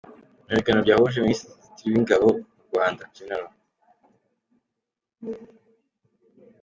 Mu 0.45 0.51
biganiro 0.57 0.83
byahuje 0.85 1.17
Minisitiri 1.25 1.87
w’Ingabo 1.93 2.27
mu 2.53 2.63
Rwanda, 2.69 3.01
Gen. 3.15 3.45